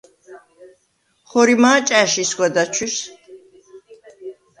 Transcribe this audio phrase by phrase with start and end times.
[1.29, 2.99] ხორიმა̄ ჭა̈შ ისგვა დაჩვირს?